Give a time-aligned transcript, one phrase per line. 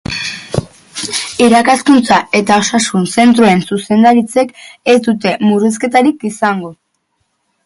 [1.47, 4.57] Irakaskuntza eta osasun zentroen zuzendaritzek
[4.95, 6.75] ez dute murrizketarik izango.